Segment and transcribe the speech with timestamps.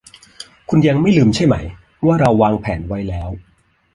[0.69, 1.55] คุณยังไม่ลืมใช่ไหม
[2.05, 3.29] ว่าเราวางแผนไว้แล้ว